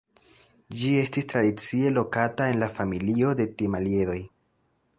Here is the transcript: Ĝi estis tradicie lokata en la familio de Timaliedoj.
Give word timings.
Ĝi 0.79 0.93
estis 1.01 1.27
tradicie 1.33 1.91
lokata 1.97 2.47
en 2.53 2.59
la 2.63 2.71
familio 2.79 3.35
de 3.43 3.47
Timaliedoj. 3.61 4.19